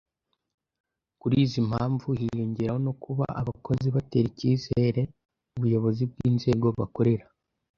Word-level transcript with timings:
Kuri 1.19 1.35
izi 1.45 1.59
mpamvu 1.69 2.07
hiyongeraho 2.19 2.79
no 2.87 2.93
kuba 3.03 3.25
abakozi 3.41 3.87
batera 3.95 4.27
icyizere 4.31 5.01
Ubuyobozi 5.55 6.03
bw 6.11 6.17
Inzego 6.29 6.67
bakorera 6.79 7.25